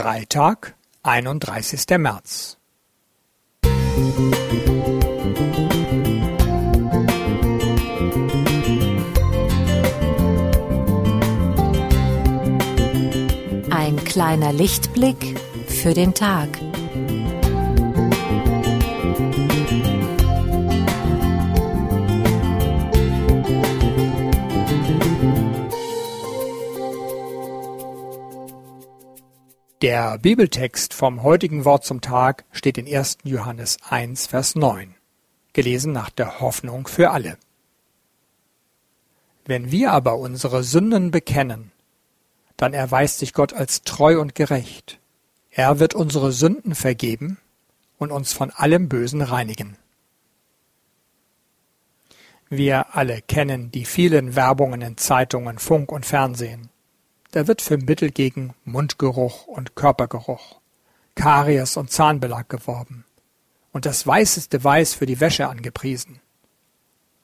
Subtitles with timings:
[0.00, 2.56] Freitag, einunddreißigster März.
[13.70, 16.48] Ein kleiner Lichtblick für den Tag.
[29.82, 33.16] Der Bibeltext vom heutigen Wort zum Tag steht in 1.
[33.24, 34.94] Johannes 1, Vers 9,
[35.54, 37.38] gelesen nach der Hoffnung für alle.
[39.46, 41.72] Wenn wir aber unsere Sünden bekennen,
[42.58, 44.98] dann erweist sich Gott als treu und gerecht.
[45.48, 47.38] Er wird unsere Sünden vergeben
[47.96, 49.78] und uns von allem Bösen reinigen.
[52.50, 56.68] Wir alle kennen die vielen Werbungen in Zeitungen, Funk und Fernsehen.
[57.32, 60.60] Da wird für Mittel gegen Mundgeruch und Körpergeruch,
[61.14, 63.04] Karies und Zahnbelag geworben
[63.72, 66.20] und das weißeste Weiß für die Wäsche angepriesen.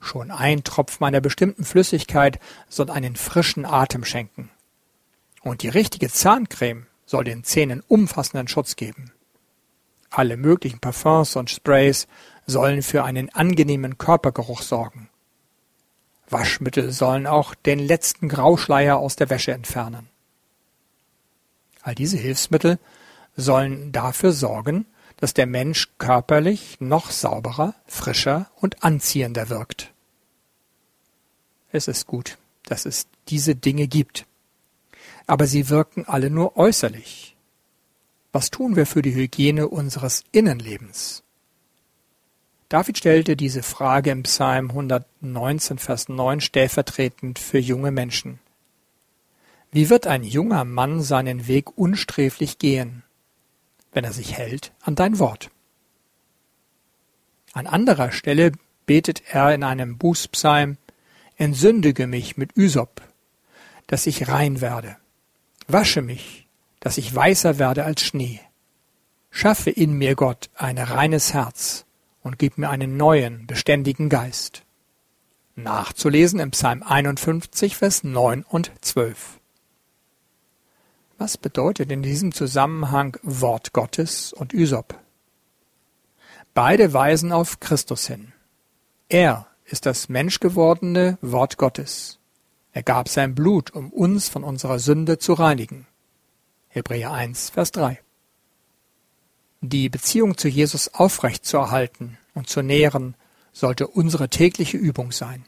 [0.00, 4.50] Schon ein Tropfen einer bestimmten Flüssigkeit soll einen frischen Atem schenken.
[5.42, 9.12] Und die richtige Zahncreme soll den Zähnen umfassenden Schutz geben.
[10.10, 12.08] Alle möglichen Parfums und Sprays
[12.46, 15.08] sollen für einen angenehmen Körpergeruch sorgen.
[16.28, 20.08] Waschmittel sollen auch den letzten Grauschleier aus der Wäsche entfernen.
[21.82, 22.78] All diese Hilfsmittel
[23.36, 29.92] sollen dafür sorgen, dass der Mensch körperlich noch sauberer, frischer und anziehender wirkt.
[31.70, 34.26] Es ist gut, dass es diese Dinge gibt.
[35.26, 37.36] Aber sie wirken alle nur äußerlich.
[38.32, 41.22] Was tun wir für die Hygiene unseres Innenlebens?
[42.72, 48.38] David stellte diese Frage im Psalm 119, Vers 9 stellvertretend für junge Menschen.
[49.70, 53.02] Wie wird ein junger Mann seinen Weg unsträflich gehen,
[53.92, 55.50] wenn er sich hält an dein Wort?
[57.52, 58.52] An anderer Stelle
[58.86, 60.78] betet er in einem Bußpsalm,
[61.36, 63.02] Entsündige mich mit Ysop,
[63.86, 64.96] dass ich rein werde.
[65.68, 66.48] Wasche mich,
[66.80, 68.40] dass ich weißer werde als Schnee.
[69.30, 71.84] Schaffe in mir, Gott, ein reines Herz
[72.22, 74.62] und gib mir einen neuen, beständigen Geist.
[75.54, 79.38] Nachzulesen im Psalm 51, Vers 9 und 12.
[81.18, 84.98] Was bedeutet in diesem Zusammenhang Wort Gottes und Ysop?
[86.54, 88.32] Beide weisen auf Christus hin.
[89.08, 92.18] Er ist das menschgewordene Wort Gottes.
[92.72, 95.86] Er gab sein Blut, um uns von unserer Sünde zu reinigen.
[96.68, 98.00] Hebräer 1, Vers 3.
[99.64, 103.14] Die Beziehung zu Jesus aufrechtzuerhalten und zu nähren,
[103.52, 105.44] sollte unsere tägliche Übung sein.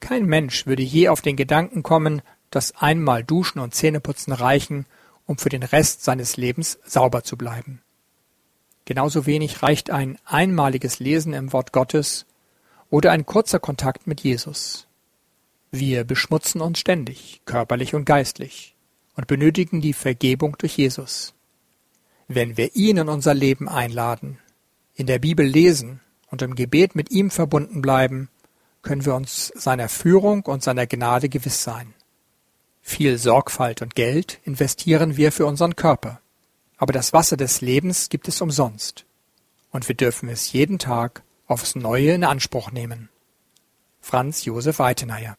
[0.00, 4.86] Kein Mensch würde je auf den Gedanken kommen, dass einmal Duschen und Zähneputzen reichen,
[5.26, 7.82] um für den Rest seines Lebens sauber zu bleiben.
[8.84, 12.26] Genauso wenig reicht ein einmaliges Lesen im Wort Gottes
[12.90, 14.88] oder ein kurzer Kontakt mit Jesus.
[15.70, 18.74] Wir beschmutzen uns ständig, körperlich und geistlich,
[19.14, 21.35] und benötigen die Vergebung durch Jesus.
[22.28, 24.38] Wenn wir ihn in unser Leben einladen,
[24.94, 28.28] in der Bibel lesen und im Gebet mit ihm verbunden bleiben,
[28.82, 31.94] können wir uns seiner Führung und seiner Gnade gewiss sein.
[32.82, 36.20] Viel Sorgfalt und Geld investieren wir für unseren Körper,
[36.76, 39.06] aber das Wasser des Lebens gibt es umsonst,
[39.70, 43.08] und wir dürfen es jeden Tag aufs Neue in Anspruch nehmen.
[44.00, 45.36] Franz Josef Weitenayer